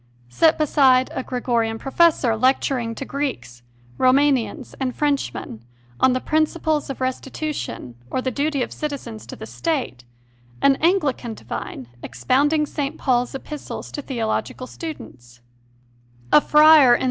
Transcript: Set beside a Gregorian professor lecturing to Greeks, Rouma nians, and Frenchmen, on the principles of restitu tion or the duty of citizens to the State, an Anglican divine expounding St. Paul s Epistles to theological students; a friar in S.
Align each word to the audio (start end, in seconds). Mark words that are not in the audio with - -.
Set 0.29 0.57
beside 0.57 1.11
a 1.13 1.21
Gregorian 1.21 1.77
professor 1.77 2.35
lecturing 2.35 2.95
to 2.95 3.05
Greeks, 3.05 3.61
Rouma 3.99 4.33
nians, 4.33 4.73
and 4.79 4.95
Frenchmen, 4.95 5.63
on 5.99 6.13
the 6.13 6.19
principles 6.19 6.89
of 6.89 6.97
restitu 6.97 7.53
tion 7.53 7.93
or 8.09 8.19
the 8.19 8.31
duty 8.31 8.63
of 8.63 8.73
citizens 8.73 9.27
to 9.27 9.35
the 9.35 9.45
State, 9.45 10.03
an 10.59 10.75
Anglican 10.77 11.35
divine 11.35 11.87
expounding 12.01 12.65
St. 12.65 12.97
Paul 12.97 13.21
s 13.21 13.35
Epistles 13.35 13.91
to 13.91 14.01
theological 14.01 14.65
students; 14.65 15.39
a 16.33 16.41
friar 16.41 16.95
in 16.95 16.99
S. 16.99 16.99